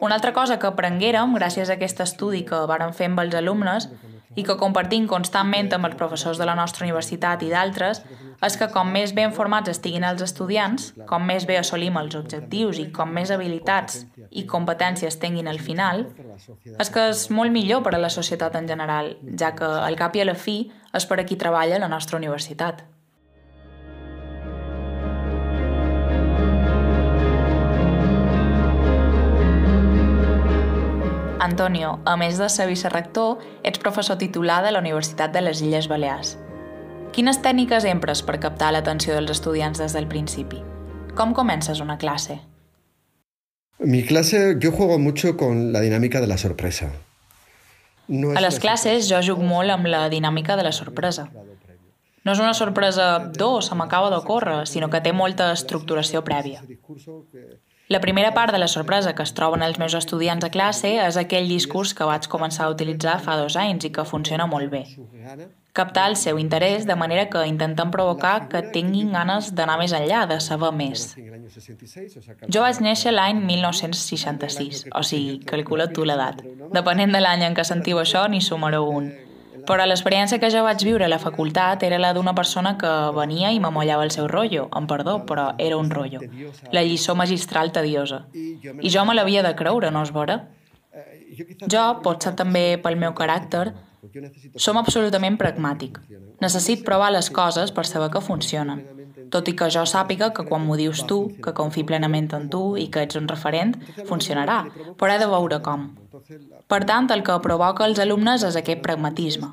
Una 0.00 0.14
altra 0.14 0.32
cosa 0.32 0.58
que 0.58 0.70
aprenguérem, 0.70 1.34
gràcies 1.36 1.70
a 1.70 1.76
aquest 1.76 2.00
estudi 2.06 2.44
que 2.48 2.64
varen 2.70 2.94
fer 2.96 3.10
amb 3.10 3.20
els 3.24 3.34
alumnes, 3.38 3.90
i 4.36 4.44
que 4.46 4.56
compartim 4.60 5.06
constantment 5.10 5.72
amb 5.74 5.88
els 5.88 5.98
professors 5.98 6.40
de 6.40 6.46
la 6.48 6.56
nostra 6.58 6.84
universitat 6.86 7.42
i 7.42 7.50
d'altres, 7.52 8.02
és 8.44 8.56
que 8.60 8.68
com 8.72 8.90
més 8.90 9.14
ben 9.16 9.32
formats 9.32 9.70
estiguin 9.72 10.04
els 10.04 10.22
estudiants, 10.24 10.92
com 11.08 11.24
més 11.26 11.46
bé 11.48 11.58
assolim 11.60 11.98
els 12.00 12.16
objectius 12.18 12.80
i 12.82 12.88
com 12.94 13.12
més 13.14 13.30
habilitats 13.34 14.04
i 14.30 14.46
competències 14.50 15.18
tinguin 15.22 15.48
al 15.48 15.60
final, 15.60 16.06
és 16.78 16.90
que 16.90 17.08
és 17.10 17.28
molt 17.30 17.54
millor 17.54 17.84
per 17.84 17.94
a 17.94 18.02
la 18.02 18.12
societat 18.12 18.56
en 18.60 18.68
general, 18.70 19.14
ja 19.38 19.54
que 19.56 19.68
al 19.68 19.98
cap 20.00 20.16
i 20.16 20.24
a 20.24 20.28
la 20.30 20.38
fi 20.38 20.58
és 20.94 21.06
per 21.06 21.20
a 21.20 21.28
qui 21.28 21.40
treballa 21.40 21.80
la 21.82 21.90
nostra 21.90 22.18
universitat. 22.20 22.84
Antonio, 31.44 31.98
a 32.08 32.16
més 32.16 32.38
de 32.40 32.46
ser 32.48 32.64
vicerrector, 32.70 33.42
ets 33.68 33.80
professor 33.82 34.16
titular 34.16 34.62
de 34.64 34.70
la 34.72 34.80
Universitat 34.80 35.32
de 35.34 35.42
les 35.44 35.60
Illes 35.60 35.90
Balears. 35.92 36.38
Quines 37.12 37.42
tècniques 37.44 37.84
empres 37.84 38.22
per 38.24 38.38
captar 38.40 38.70
l'atenció 38.72 39.12
dels 39.12 39.34
estudiants 39.34 39.82
des 39.82 39.92
del 39.92 40.08
principi? 40.08 40.62
Com 41.14 41.34
comences 41.36 41.82
una 41.84 41.98
clase? 42.00 42.38
Mi 43.78 44.00
clase, 44.08 44.56
yo 44.58 44.72
juego 44.72 44.98
mucho 44.98 45.36
con 45.36 45.70
la 45.72 45.80
dinámica 45.80 46.22
de 46.22 46.26
la 46.26 46.38
sorpresa. 46.38 46.90
No 48.08 48.32
a 48.32 48.40
les 48.40 48.58
classes 48.60 49.10
jo 49.10 49.20
jugo 49.20 49.44
molt 49.44 49.70
amb 49.70 49.86
la 49.92 50.08
dinàmica 50.08 50.56
de 50.56 50.64
la 50.64 50.72
sorpresa. 50.72 51.28
No 52.24 52.32
és 52.32 52.40
una 52.40 52.54
sorpresa, 52.56 53.18
dos, 53.36 53.68
se 53.68 53.76
m'acaba 53.76 54.08
d'ocórrer, 54.08 54.62
sinó 54.66 54.88
que 54.88 55.02
té 55.04 55.12
molta 55.12 55.52
estructuració 55.52 56.24
prèvia. 56.24 56.64
La 57.94 58.00
primera 58.00 58.34
part 58.34 58.50
de 58.50 58.58
la 58.58 58.66
sorpresa 58.66 59.12
que 59.14 59.22
es 59.22 59.32
troben 59.38 59.62
els 59.62 59.76
meus 59.78 59.94
estudiants 59.94 60.42
a 60.42 60.48
classe 60.50 60.88
és 60.98 61.16
aquell 61.20 61.44
discurs 61.46 61.92
que 61.94 62.08
vaig 62.08 62.24
començar 62.32 62.64
a 62.64 62.72
utilitzar 62.72 63.20
fa 63.22 63.36
dos 63.38 63.54
anys 63.54 63.86
i 63.86 63.90
que 63.94 64.02
funciona 64.08 64.48
molt 64.50 64.72
bé. 64.72 64.80
Captar 65.78 66.08
el 66.10 66.16
seu 66.18 66.40
interès 66.42 66.88
de 66.88 66.96
manera 66.98 67.28
que 67.30 67.44
intentem 67.46 67.92
provocar 67.94 68.48
que 68.50 68.64
tinguin 68.74 69.14
ganes 69.14 69.52
d'anar 69.54 69.76
més 69.78 69.94
enllà, 69.94 70.24
de 70.26 70.40
saber 70.42 70.72
més. 70.74 71.04
Jo 72.56 72.64
vaig 72.66 72.80
néixer 72.82 73.14
l'any 73.14 73.44
1966, 73.52 74.88
o 74.90 75.04
sigui, 75.06 75.38
calcula 75.46 75.86
tu 75.86 76.02
l'edat. 76.02 76.42
Depenent 76.74 77.14
de 77.14 77.22
l'any 77.22 77.46
en 77.46 77.54
què 77.54 77.62
sentiu 77.62 78.02
això, 78.02 78.26
n'hi 78.26 78.42
sumareu 78.42 78.90
un. 78.90 79.12
Però 79.64 79.86
l'experiència 79.86 80.38
que 80.40 80.50
jo 80.52 80.64
vaig 80.66 80.82
viure 80.84 81.06
a 81.06 81.10
la 81.10 81.20
facultat 81.22 81.82
era 81.86 81.98
la 81.98 82.12
d'una 82.16 82.34
persona 82.34 82.74
que 82.80 82.90
venia 83.16 83.52
i 83.52 83.60
m'amollava 83.62 84.04
el 84.04 84.12
seu 84.14 84.28
rotllo, 84.28 84.68
amb 84.72 84.90
perdó, 84.90 85.20
però 85.26 85.52
era 85.58 85.78
un 85.80 85.90
rotllo. 85.90 86.20
La 86.72 86.82
lliçó 86.82 87.14
magistral 87.14 87.72
tediosa. 87.72 88.24
I 88.34 88.90
jo 88.92 89.04
me 89.04 89.16
l'havia 89.16 89.42
de 89.42 89.54
creure, 89.56 89.90
no 89.90 90.04
és 90.04 90.12
vera? 90.14 90.40
Jo, 91.66 91.84
potser 92.04 92.34
també 92.38 92.76
pel 92.82 92.96
meu 93.00 93.14
caràcter, 93.16 93.72
som 94.60 94.78
absolutament 94.78 95.38
pragmàtic. 95.40 95.98
Necessit 96.44 96.84
provar 96.86 97.10
les 97.14 97.30
coses 97.30 97.72
per 97.72 97.86
saber 97.88 98.10
que 98.12 98.22
funcionen. 98.22 98.84
Tot 99.34 99.50
i 99.50 99.56
que 99.58 99.66
jo 99.74 99.82
sàpiga 99.90 100.30
que 100.36 100.44
quan 100.46 100.62
m'ho 100.62 100.76
dius 100.78 101.02
tu, 101.10 101.18
que 101.42 101.54
confi 101.58 101.82
plenament 101.88 102.30
en 102.38 102.46
tu 102.52 102.62
i 102.78 102.86
que 102.94 103.02
ets 103.02 103.18
un 103.18 103.26
referent, 103.30 103.74
funcionarà, 104.06 104.60
però 105.00 105.10
he 105.10 105.18
de 105.18 105.30
veure 105.32 105.58
com. 105.66 105.88
Per 106.70 106.82
tant, 106.86 107.10
el 107.10 107.26
que 107.26 107.42
provoca 107.42 107.88
els 107.88 107.98
alumnes 108.04 108.46
és 108.46 108.58
aquest 108.60 108.82
pragmatisme. 108.86 109.50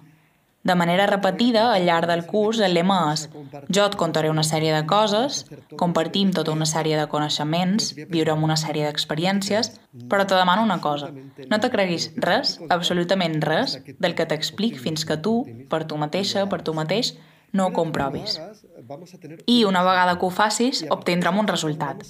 De 0.63 0.75
manera 0.75 1.07
repetida, 1.07 1.63
al 1.73 1.87
llarg 1.87 2.05
del 2.05 2.21
curs, 2.29 2.59
el 2.61 2.75
lema 2.77 2.99
és 3.15 3.23
jo 3.73 3.85
et 3.87 3.95
contaré 3.97 4.29
una 4.29 4.43
sèrie 4.45 4.75
de 4.75 4.83
coses, 4.85 5.39
compartim 5.81 6.29
tota 6.37 6.53
una 6.53 6.67
sèrie 6.69 6.99
de 6.99 7.07
coneixements, 7.09 7.89
viurem 8.13 8.45
una 8.45 8.59
sèrie 8.61 8.85
d'experiències, 8.85 9.71
però 10.11 10.27
te 10.27 10.37
demano 10.37 10.61
una 10.67 10.77
cosa. 10.83 11.09
No 11.49 11.57
te 11.57 11.73
creguis 11.73 12.11
res, 12.27 12.59
absolutament 12.69 13.41
res, 13.41 13.79
del 13.97 14.13
que 14.13 14.29
t'explic 14.29 14.77
fins 14.85 15.07
que 15.09 15.17
tu, 15.17 15.39
per 15.73 15.87
tu 15.89 15.97
mateixa, 15.97 16.45
per 16.45 16.61
tu 16.61 16.77
mateix, 16.77 17.15
no 17.57 17.65
ho 17.67 17.73
comprovis. 17.73 18.37
I 19.47 19.63
una 19.65 19.83
vegada 19.83 20.17
que 20.19 20.25
ho 20.25 20.31
facis, 20.31 20.83
obtindrem 20.89 21.39
un 21.39 21.47
resultat. 21.47 22.03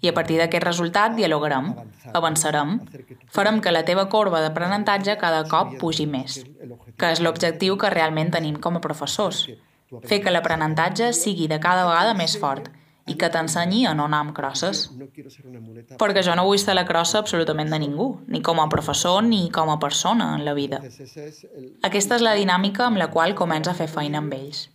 I 0.00 0.10
a 0.10 0.14
partir 0.14 0.38
d'aquest 0.38 0.64
resultat 0.64 1.16
dialogarem, 1.16 1.72
avançarem, 2.14 2.76
farem 3.34 3.60
que 3.60 3.72
la 3.74 3.84
teva 3.84 4.06
corba 4.12 4.42
d'aprenentatge 4.44 5.18
cada 5.18 5.44
cop 5.50 5.74
pugi 5.80 6.06
més, 6.06 6.40
que 6.96 7.12
és 7.14 7.22
l'objectiu 7.24 7.78
que 7.80 7.90
realment 7.90 8.30
tenim 8.34 8.60
com 8.62 8.78
a 8.78 8.84
professors. 8.84 9.46
Fer 10.04 10.20
que 10.22 10.30
l'aprenentatge 10.30 11.12
sigui 11.16 11.48
de 11.48 11.58
cada 11.58 11.86
vegada 11.88 12.14
més 12.14 12.36
fort 12.38 12.68
i 13.08 13.16
que 13.18 13.30
t'ensenyi 13.32 13.84
a 13.88 13.94
no 13.96 14.06
anar 14.08 14.20
amb 14.24 14.34
crosses. 14.36 14.84
Perquè 16.00 16.22
jo 16.26 16.34
no 16.38 16.46
vull 16.48 16.60
ser 16.60 16.76
la 16.76 16.86
crossa 16.88 17.22
absolutament 17.22 17.72
de 17.72 17.80
ningú, 17.82 18.08
ni 18.28 18.42
com 18.44 18.60
a 18.60 18.68
professor 18.72 19.22
ni 19.24 19.48
com 19.54 19.70
a 19.72 19.78
persona 19.82 20.32
en 20.36 20.44
la 20.46 20.54
vida. 20.54 20.80
Aquesta 21.88 22.18
és 22.18 22.24
la 22.24 22.34
dinàmica 22.38 22.86
amb 22.86 23.00
la 23.00 23.10
qual 23.12 23.36
comença 23.38 23.72
a 23.72 23.78
fer 23.78 23.88
feina 23.90 24.22
amb 24.22 24.34
ells. 24.38 24.68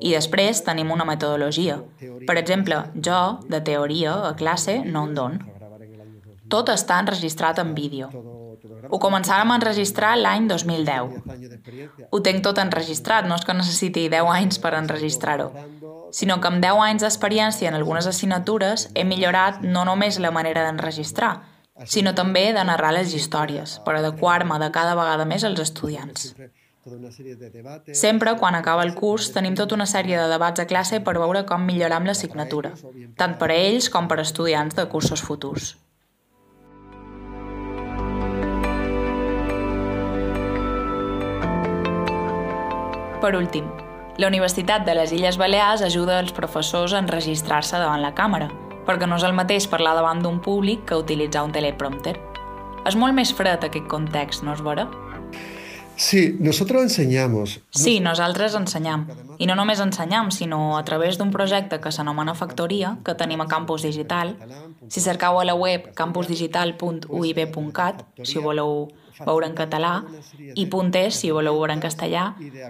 I 0.00 0.14
després 0.14 0.64
tenim 0.66 0.90
una 0.94 1.08
metodologia. 1.08 1.80
Per 2.26 2.38
exemple, 2.38 2.84
jo, 2.94 3.22
de 3.48 3.60
teoria, 3.60 4.14
a 4.30 4.36
classe, 4.38 4.80
no 4.84 5.06
en 5.08 5.18
dono. 5.18 5.58
Tot 6.52 6.68
està 6.68 6.98
enregistrat 7.00 7.58
en 7.62 7.72
vídeo. 7.74 8.10
Ho 8.90 8.98
començàrem 9.02 9.50
a 9.50 9.58
enregistrar 9.60 10.16
l'any 10.18 10.48
2010. 10.50 12.08
Ho 12.10 12.20
tenc 12.20 12.44
tot 12.46 12.58
enregistrat, 12.62 13.26
no 13.26 13.38
és 13.40 13.46
que 13.46 13.56
necessiti 13.56 14.08
10 14.12 14.34
anys 14.36 14.62
per 14.62 14.76
enregistrar-ho 14.78 15.50
sinó 16.12 16.40
que 16.40 16.48
amb 16.48 16.60
10 16.62 16.80
anys 16.86 17.02
d'experiència 17.02 17.70
en 17.70 17.78
algunes 17.78 18.06
assignatures 18.06 18.90
he 18.94 19.04
millorat 19.08 19.62
no 19.64 19.84
només 19.88 20.20
la 20.20 20.30
manera 20.30 20.66
d'enregistrar, 20.66 21.32
sinó 21.88 22.12
també 22.14 22.50
de 22.52 22.64
narrar 22.68 22.92
les 22.94 23.14
històries, 23.16 23.78
per 23.86 23.96
adequar-me 23.96 24.58
de 24.60 24.68
cada 24.74 24.94
vegada 24.98 25.24
més 25.24 25.44
als 25.48 25.62
estudiants. 25.64 26.34
Sempre, 27.94 28.34
quan 28.38 28.56
acaba 28.58 28.84
el 28.84 28.94
curs, 28.98 29.30
tenim 29.32 29.54
tota 29.56 29.76
una 29.78 29.86
sèrie 29.86 30.18
de 30.18 30.28
debats 30.28 30.60
a 30.60 30.66
classe 30.66 31.00
per 31.00 31.14
veure 31.16 31.44
com 31.48 31.64
millorar 31.64 32.00
amb 32.00 32.10
l'assignatura, 32.10 32.74
tant 33.16 33.38
per 33.38 33.50
a 33.50 33.56
ells 33.56 33.88
com 33.88 34.10
per 34.10 34.18
a 34.18 34.26
estudiants 34.26 34.76
de 34.76 34.88
cursos 34.90 35.22
futurs. 35.22 35.76
Per 43.22 43.36
últim, 43.38 43.62
la 44.18 44.26
Universitat 44.26 44.82
de 44.82 44.96
les 44.98 45.12
Illes 45.14 45.36
Balears 45.38 45.78
ajuda 45.86 46.16
els 46.18 46.34
professors 46.34 46.90
a 46.90 46.98
enregistrar-se 46.98 47.78
davant 47.78 48.02
la 48.02 48.10
càmera, 48.18 48.50
perquè 48.82 49.06
no 49.06 49.14
és 49.14 49.22
el 49.22 49.30
mateix 49.38 49.70
parlar 49.70 49.94
davant 49.94 50.18
d'un 50.24 50.40
públic 50.42 50.82
que 50.88 50.98
utilitzar 50.98 51.44
un 51.46 51.54
teleprompter. 51.54 52.18
És 52.82 52.98
molt 52.98 53.14
més 53.14 53.30
fred 53.38 53.62
aquest 53.62 53.86
context, 53.86 54.42
no 54.42 54.50
és 54.56 54.62
vera? 54.66 54.90
Sí, 55.94 56.34
nosotros 56.40 56.82
enseñamos. 56.82 57.60
Sí, 57.70 58.00
nosaltres 58.02 58.58
ensenyam. 58.58 59.06
I 59.38 59.46
no 59.46 59.54
només 59.54 59.78
ensenyam, 59.78 60.34
sinó 60.34 60.74
a 60.74 60.82
través 60.82 61.14
d'un 61.20 61.30
projecte 61.30 61.78
que 61.78 61.94
s'anomena 61.94 62.34
Factoria, 62.34 62.98
que 63.06 63.14
tenim 63.14 63.38
a 63.44 63.46
Campus 63.46 63.86
Digital. 63.86 64.34
Si 64.88 65.00
cercau 65.00 65.38
a 65.38 65.44
la 65.46 65.54
web 65.54 65.94
campusdigital.uib.cat, 65.94 68.02
si 68.26 68.42
voleu 68.42 68.90
veure 69.20 69.48
en 69.48 69.56
català, 69.58 69.92
i 70.54 70.66
puntes, 70.66 71.18
si 71.20 71.30
voleu 71.30 71.58
veure 71.58 71.76
en 71.76 71.82
castellà, 71.84 72.24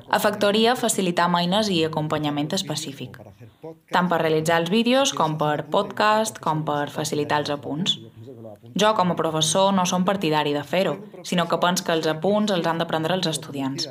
a 0.08 0.20
Factoria 0.22 0.76
facilitam 0.76 1.36
eines 1.38 1.70
i 1.72 1.82
acompanyament 1.86 2.52
específic, 2.58 3.18
tant 3.94 4.10
per 4.10 4.22
realitzar 4.22 4.60
els 4.62 4.72
vídeos 4.72 5.14
com 5.16 5.38
per 5.40 5.66
podcast, 5.70 6.40
com 6.42 6.64
per 6.68 6.88
facilitar 6.90 7.42
els 7.42 7.52
apunts. 7.54 7.98
Jo, 8.78 8.94
com 8.96 9.12
a 9.12 9.18
professor, 9.18 9.72
no 9.74 9.84
som 9.88 10.04
partidari 10.04 10.54
de 10.54 10.62
fer-ho, 10.64 10.96
sinó 11.28 11.48
que 11.48 11.60
pens 11.60 11.82
que 11.82 11.92
els 11.96 12.08
apunts 12.08 12.52
els 12.52 12.66
han 12.66 12.80
de 12.80 12.88
prendre 12.88 13.14
els 13.18 13.28
estudiants. 13.30 13.88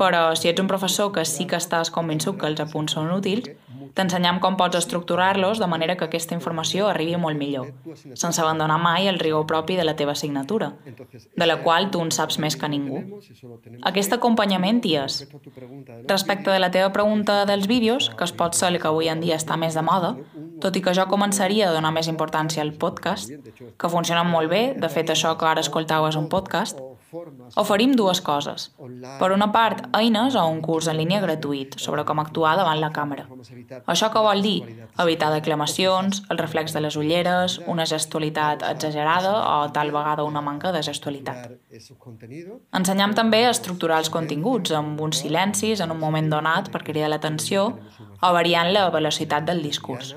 Però 0.00 0.20
si 0.38 0.48
ets 0.48 0.60
un 0.62 0.68
professor 0.70 1.10
que 1.12 1.24
sí 1.28 1.44
que 1.48 1.58
estàs 1.60 1.90
convençut 1.92 2.38
que 2.40 2.48
els 2.48 2.60
apunts 2.64 2.94
són 2.96 3.10
útils, 3.12 3.50
t'ensenyam 3.96 4.38
com 4.40 4.56
pots 4.56 4.78
estructurar-los 4.78 5.60
de 5.60 5.68
manera 5.68 5.96
que 6.00 6.06
aquesta 6.08 6.36
informació 6.36 6.88
arribi 6.88 7.18
molt 7.20 7.36
millor, 7.36 7.68
sense 8.14 8.40
abandonar 8.40 8.78
mai 8.80 9.10
el 9.10 9.20
rigor 9.20 9.44
propi 9.46 9.76
de 9.76 9.84
la 9.84 9.96
teva 9.96 10.14
assignatura, 10.16 10.72
de 11.36 11.46
la 11.46 11.58
qual 11.62 11.90
tu 11.92 12.00
en 12.00 12.12
saps 12.14 12.38
més 12.40 12.56
que 12.56 12.70
ningú. 12.72 13.02
Aquest 13.92 14.16
acompanyament 14.16 14.80
hi 14.88 14.96
és. 15.02 15.20
Respecte 16.08 16.50
de 16.50 16.62
la 16.62 16.72
teva 16.72 16.92
pregunta 16.96 17.42
dels 17.44 17.68
vídeos, 17.68 18.08
que 18.16 18.24
es 18.24 18.32
pot 18.32 18.56
ser 18.56 18.72
que 18.78 18.88
avui 18.88 19.12
en 19.12 19.20
dia 19.20 19.36
està 19.36 19.58
més 19.60 19.76
de 19.76 19.84
moda, 19.84 20.14
tot 20.62 20.76
i 20.78 20.80
que 20.80 20.96
jo 20.96 21.04
començaria 21.10 21.68
a 21.68 21.76
donar 21.76 21.92
més 21.92 22.08
importància 22.08 22.64
al 22.64 22.72
podcast, 22.72 23.28
que 23.76 23.92
funcionen 23.92 24.30
molt 24.32 24.48
bé, 24.48 24.64
de 24.78 24.88
fet 24.88 25.12
això 25.12 25.36
que 25.36 25.48
ara 25.52 25.60
escoltau 25.60 26.08
és 26.08 26.16
un 26.16 26.30
podcast, 26.32 26.80
Oferim 27.60 27.92
dues 27.92 28.20
coses. 28.24 28.70
Per 29.20 29.28
una 29.34 29.50
part, 29.52 29.82
eines 29.98 30.36
o 30.38 30.44
un 30.48 30.62
curs 30.64 30.88
en 30.88 30.96
línia 30.96 31.20
gratuït 31.20 31.76
sobre 31.82 32.04
com 32.08 32.22
actuar 32.22 32.54
davant 32.56 32.80
la 32.80 32.88
càmera. 32.94 33.26
Això 33.92 34.08
què 34.14 34.22
vol 34.24 34.40
dir? 34.44 34.56
Evitar 35.04 35.28
declamacions, 35.34 36.22
el 36.32 36.40
reflex 36.40 36.72
de 36.72 36.80
les 36.80 36.96
ulleres, 36.96 37.58
una 37.68 37.84
gestualitat 37.88 38.64
exagerada 38.70 39.34
o 39.34 39.68
tal 39.76 39.92
vegada 39.92 40.24
una 40.24 40.40
manca 40.40 40.72
de 40.72 40.82
gestualitat. 40.88 41.52
Ensenyam 42.80 43.12
també 43.18 43.44
a 43.44 43.52
estructurar 43.52 44.00
els 44.00 44.12
continguts 44.12 44.72
amb 44.72 45.00
uns 45.00 45.20
silencis 45.26 45.84
en 45.84 45.92
un 45.92 46.00
moment 46.00 46.32
donat 46.32 46.72
per 46.72 46.84
cridar 46.86 47.12
l'atenció 47.12 47.68
o 48.22 48.32
variant 48.32 48.72
la 48.72 48.88
velocitat 48.90 49.44
del 49.44 49.62
discurs. 49.62 50.14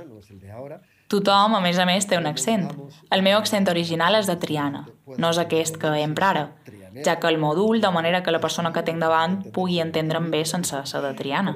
Tothom, 1.12 1.54
a 1.54 1.62
més 1.62 1.78
a 1.78 1.86
més, 1.86 2.08
té 2.10 2.18
un 2.18 2.26
accent. 2.26 2.66
El 3.14 3.22
meu 3.22 3.38
accent 3.38 3.68
original 3.70 4.16
és 4.18 4.26
de 4.32 4.40
Triana, 4.42 4.88
no 5.20 5.30
és 5.30 5.38
aquest 5.38 5.78
que 5.78 5.92
empra 6.02 6.32
ara 6.32 6.46
ja 7.04 7.18
que 7.20 7.28
el 7.28 7.38
mòdul, 7.42 7.82
de 7.82 7.92
manera 7.92 8.22
que 8.24 8.32
la 8.32 8.40
persona 8.40 8.72
que 8.74 8.84
tinc 8.84 9.02
davant 9.02 9.42
pugui 9.52 9.80
entendre'm 9.84 10.30
bé 10.32 10.44
sense 10.46 10.82
ser 10.86 11.02
de 11.04 11.14
Triana. 11.18 11.56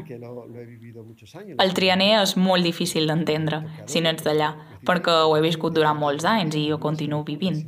El 1.57 1.73
trianer 1.73 2.11
és 2.21 2.35
molt 2.37 2.63
difícil 2.63 3.07
d'entendre, 3.07 3.63
si 3.85 4.01
no 4.01 4.09
ets 4.09 4.25
d'allà, 4.25 4.53
perquè 4.85 5.21
ho 5.25 5.35
he 5.37 5.43
viscut 5.45 5.75
durant 5.75 5.99
molts 5.99 6.25
anys 6.25 6.57
i 6.59 6.71
ho 6.71 6.79
continuo 6.79 7.23
vivint. 7.23 7.63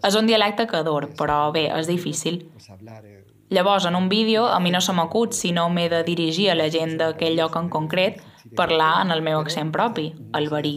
És 0.00 0.16
un 0.16 0.26
dialecte 0.26 0.66
que 0.66 0.80
ador, 0.80 1.10
però 1.16 1.50
bé, 1.52 1.68
és 1.76 1.88
difícil. 1.88 2.44
Llavors, 3.50 3.84
en 3.86 3.96
un 3.96 4.08
vídeo, 4.08 4.46
a 4.46 4.60
mi 4.60 4.70
no 4.70 4.80
se 4.80 4.92
m'acut 4.94 5.34
si 5.34 5.50
no 5.52 5.68
m'he 5.68 5.88
de 5.90 6.04
dirigir 6.06 6.50
a 6.50 6.54
la 6.54 6.68
gent 6.70 6.96
d'aquell 7.00 7.36
lloc 7.36 7.56
en 7.58 7.68
concret 7.68 8.20
parlar 8.56 9.02
en 9.04 9.10
el 9.14 9.22
meu 9.22 9.40
accent 9.40 9.72
propi, 9.72 10.10
el 10.34 10.48
verí. 10.52 10.76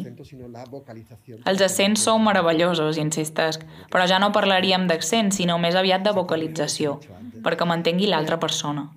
Els 1.45 1.61
accents 1.67 2.07
són 2.07 2.23
meravellosos, 2.25 2.99
insistesc, 3.01 3.63
però 3.91 4.07
ja 4.09 4.19
no 4.21 4.33
parlaríem 4.35 4.87
d'accent, 4.89 5.31
sinó 5.35 5.59
més 5.59 5.77
aviat 5.79 6.03
de 6.05 6.15
vocalització, 6.15 6.99
perquè 7.45 7.67
m'entengui 7.69 8.11
l'altra 8.11 8.39
persona. 8.39 8.89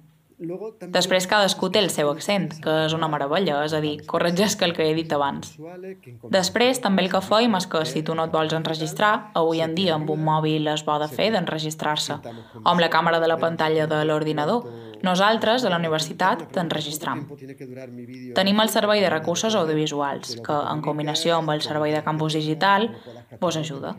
Després 0.92 1.24
cadascú 1.24 1.70
té 1.72 1.80
el 1.80 1.88
seu 1.88 2.10
accent, 2.10 2.50
que 2.60 2.72
és 2.84 2.92
una 2.92 3.08
meravella, 3.08 3.62
és 3.64 3.72
a 3.72 3.80
dir, 3.80 3.94
corregeix 4.04 4.56
que 4.60 4.66
el 4.68 4.74
que 4.76 4.84
he 4.84 4.94
dit 4.94 5.12
abans. 5.16 5.54
Després, 6.34 6.82
també 6.84 7.06
el 7.06 7.08
que 7.08 7.22
feim 7.24 7.56
és 7.56 7.66
que 7.72 7.80
si 7.88 8.02
tu 8.04 8.14
no 8.14 8.26
et 8.28 8.34
vols 8.34 8.52
enregistrar, 8.52 9.30
avui 9.40 9.64
en 9.64 9.72
dia 9.78 9.94
amb 9.96 10.12
un 10.12 10.20
mòbil 10.26 10.68
es 10.74 10.84
bo 10.84 10.98
de 11.00 11.08
fer 11.08 11.30
d'enregistrar-se, 11.32 12.18
o 12.60 12.66
amb 12.68 12.84
la 12.84 12.90
càmera 12.92 13.22
de 13.22 13.32
la 13.32 13.40
pantalla 13.40 13.88
de 13.88 14.02
l'ordinador, 14.04 14.68
nosaltres, 15.06 15.64
a 15.64 15.70
la 15.72 15.78
universitat, 15.80 16.42
t'enregistram. 16.52 17.22
Tenim 18.36 18.60
el 18.62 18.72
servei 18.72 19.00
de 19.04 19.10
recursos 19.12 19.56
audiovisuals, 19.58 20.36
que, 20.44 20.56
en 20.72 20.82
combinació 20.84 21.38
amb 21.38 21.54
el 21.54 21.62
servei 21.64 21.94
de 21.94 22.02
campus 22.06 22.36
digital, 22.38 22.90
vos 23.40 23.58
ajuda. 23.62 23.94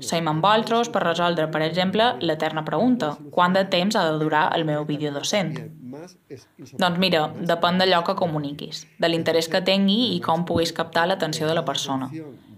Seim 0.00 0.28
amb 0.28 0.44
vosaltres 0.44 0.90
per 0.92 1.04
resoldre, 1.06 1.48
per 1.54 1.62
exemple, 1.66 2.12
l'eterna 2.20 2.66
pregunta 2.66 3.14
quant 3.30 3.56
de 3.56 3.64
temps 3.72 3.96
ha 3.96 4.04
de 4.10 4.18
durar 4.18 4.48
el 4.56 4.66
meu 4.68 4.84
vídeo 4.84 5.14
docent? 5.14 5.54
Doncs 6.80 7.00
mira, 7.02 7.24
depèn 7.54 7.80
d'allò 7.80 8.02
que 8.06 8.18
comuniquis, 8.18 8.84
de 9.00 9.10
l'interès 9.10 9.48
que 9.52 9.64
tingui 9.64 10.14
i 10.14 10.20
com 10.24 10.46
puguis 10.48 10.74
captar 10.76 11.06
l'atenció 11.08 11.48
de 11.48 11.56
la 11.58 11.64
persona. 11.64 12.10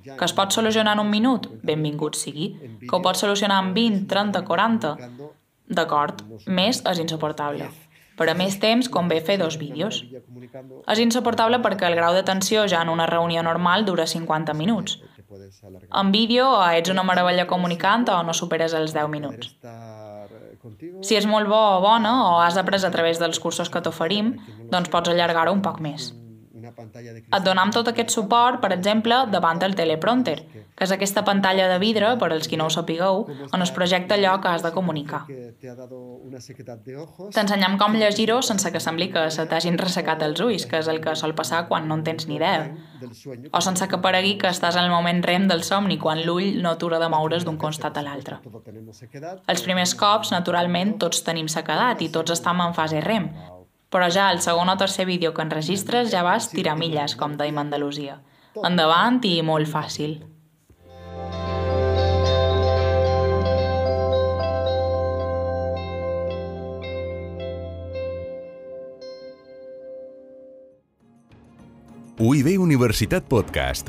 Que 0.02 0.26
es 0.26 0.35
pot 0.35 0.50
solucionar 0.50 0.96
en 0.96 1.05
un 1.05 1.11
minut? 1.11 1.46
Benvingut 1.62 2.18
sigui. 2.18 2.48
Que 2.83 2.96
ho 2.96 3.02
pots 3.05 3.22
solucionar 3.22 3.61
en 3.62 3.70
20, 3.74 4.07
30, 4.11 4.42
40? 4.48 4.96
D'acord, 5.72 6.22
més 6.46 6.82
és 6.88 7.00
insuportable. 7.00 7.70
Per 8.18 8.28
a 8.28 8.35
més 8.37 8.58
temps 8.61 8.88
convé 8.92 9.20
fer 9.24 9.38
dos 9.40 9.56
vídeos. 9.58 10.02
És 10.92 11.00
insuportable 11.00 11.62
perquè 11.64 11.88
el 11.88 11.96
grau 11.96 12.12
de 12.14 12.22
tensió 12.28 12.66
ja 12.68 12.82
en 12.85 12.92
una 12.92 13.08
reunió 13.08 13.42
normal 13.42 13.87
dura 13.88 14.06
50 14.06 14.54
minuts. 14.54 14.98
En 16.00 16.12
vídeo 16.12 16.50
o 16.58 16.62
ets 16.68 16.92
una 16.92 17.06
meravella 17.08 17.48
comunicant 17.48 18.04
o 18.12 18.22
no 18.22 18.37
superes 18.37 18.76
els 18.76 18.92
10 18.92 19.08
minuts. 19.08 19.54
Si 21.02 21.16
és 21.16 21.26
molt 21.26 21.48
bo 21.50 21.61
o 21.78 21.80
bona 21.82 22.12
o 22.28 22.40
has 22.42 22.58
après 22.61 22.85
a 22.85 22.92
través 22.94 23.18
dels 23.18 23.40
cursos 23.40 23.70
que 23.72 23.80
t'oferim, 23.82 24.37
doncs 24.70 24.92
pots 24.92 25.11
allargar-ho 25.11 25.54
un 25.56 25.64
poc 25.64 25.80
més. 25.80 26.12
Et 26.76 27.44
donam 27.44 27.70
tot 27.74 27.88
aquest 27.88 28.11
suport, 28.14 28.61
per 28.62 28.72
exemple, 28.74 29.16
davant 29.32 29.61
del 29.62 29.74
teleprompter, 29.78 30.37
que 30.76 30.87
és 30.87 30.92
aquesta 30.94 31.24
pantalla 31.24 31.68
de 31.70 31.78
vidre, 31.82 32.14
per 32.18 32.30
als 32.32 32.48
qui 32.48 32.58
no 32.61 32.66
ho 32.66 32.72
sapigueu, 32.72 33.26
on 33.52 33.64
es 33.64 33.72
projecta 33.74 34.16
allò 34.16 34.38
que 34.40 34.48
has 34.48 34.64
de 34.64 34.72
comunicar. 34.72 35.24
T'ensenyam 37.32 37.78
com 37.80 37.96
llegir-ho 37.96 38.40
sense 38.42 38.72
que 38.72 38.80
sembli 38.80 39.11
que 39.12 39.28
se 39.30 39.46
t'hagin 39.46 39.78
ressecat 39.80 40.22
els 40.26 40.40
ulls, 40.40 40.66
que 40.66 40.80
és 40.80 40.88
el 40.88 41.00
que 41.04 41.14
sol 41.18 41.35
passar 41.38 41.66
quan 41.68 41.88
no 41.88 42.00
en 42.00 42.04
tens 42.04 42.28
ni 42.28 42.37
idea. 42.40 42.70
O 43.52 43.61
sense 43.61 43.88
que 43.88 44.00
paregui 44.02 44.37
que 44.40 44.50
estàs 44.50 44.76
en 44.78 44.87
el 44.87 44.94
moment 44.94 45.22
rem 45.24 45.48
del 45.48 45.64
somni, 45.66 45.98
quan 45.98 46.22
l'ull 46.26 46.62
no 46.62 46.74
atura 46.74 47.00
de 47.02 47.08
moure's 47.12 47.44
d'un 47.44 47.58
costat 47.61 47.98
a 47.98 48.04
l'altre. 48.06 48.40
Els 49.46 49.62
primers 49.66 49.94
cops, 49.98 50.32
naturalment, 50.35 50.96
tots 51.02 51.22
tenim 51.26 51.48
sequedat 51.52 52.02
i 52.02 52.11
tots 52.14 52.35
estem 52.35 52.61
en 52.64 52.74
fase 52.76 53.00
rem, 53.04 53.28
però 53.92 54.09
ja 54.09 54.31
el 54.33 54.40
segon 54.40 54.72
o 54.72 54.76
tercer 54.81 55.05
vídeo 55.07 55.35
que 55.37 55.44
enregistres 55.44 56.11
ja 56.11 56.24
vas 56.24 56.48
tirar 56.50 56.78
milles, 56.81 57.14
com 57.14 57.37
deim 57.37 57.61
Andalusia. 57.61 58.22
Endavant 58.64 59.20
i 59.28 59.38
molt 59.44 59.68
fàcil. 59.68 60.22
UIB 72.22 72.55
Universitat 72.61 73.24
Podcast, 73.26 73.88